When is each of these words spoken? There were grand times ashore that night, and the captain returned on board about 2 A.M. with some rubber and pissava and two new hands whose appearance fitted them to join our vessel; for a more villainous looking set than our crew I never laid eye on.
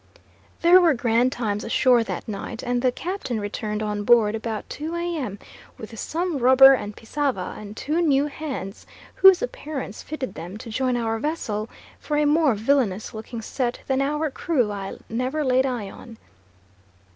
There 0.63 0.81
were 0.81 0.95
grand 0.95 1.31
times 1.31 1.63
ashore 1.63 2.03
that 2.05 2.27
night, 2.27 2.63
and 2.63 2.81
the 2.81 2.91
captain 2.91 3.39
returned 3.39 3.83
on 3.83 4.03
board 4.03 4.33
about 4.33 4.67
2 4.67 4.95
A.M. 4.95 5.37
with 5.77 5.99
some 5.99 6.39
rubber 6.39 6.73
and 6.73 6.95
pissava 6.97 7.53
and 7.55 7.77
two 7.77 8.01
new 8.01 8.25
hands 8.25 8.87
whose 9.13 9.43
appearance 9.43 10.01
fitted 10.01 10.33
them 10.33 10.57
to 10.57 10.71
join 10.71 10.97
our 10.97 11.19
vessel; 11.19 11.69
for 11.99 12.17
a 12.17 12.25
more 12.25 12.55
villainous 12.55 13.13
looking 13.13 13.43
set 13.43 13.81
than 13.85 14.01
our 14.01 14.31
crew 14.31 14.71
I 14.71 14.97
never 15.07 15.45
laid 15.45 15.67
eye 15.67 15.91
on. 15.91 16.17